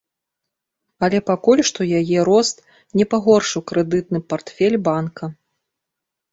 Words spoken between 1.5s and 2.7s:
што яе рост